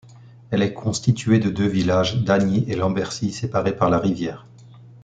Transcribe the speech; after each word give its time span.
Elle 0.49 0.63
est 0.63 0.73
constituée 0.73 1.37
de 1.37 1.51
deux 1.51 1.67
villages, 1.67 2.23
Dagny 2.23 2.65
et 2.67 2.75
Lambercy, 2.75 3.31
séparés 3.31 3.75
par 3.77 3.91
la 3.91 3.99
rivière. 3.99 4.47